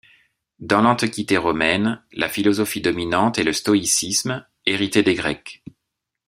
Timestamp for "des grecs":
5.03-5.63